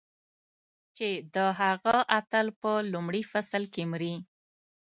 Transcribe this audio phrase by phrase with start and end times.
[0.97, 4.15] چې د هغه اتل په لومړي فصل کې مري.